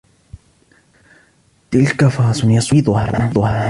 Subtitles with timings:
[1.71, 3.59] تلك فرس يصعب ترويضها.